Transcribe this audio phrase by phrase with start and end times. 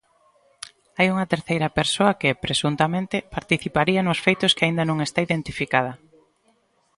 [0.97, 5.93] Hai unha terceira persoa que, presuntamente, participaría nos feitos que aínda non está identificada.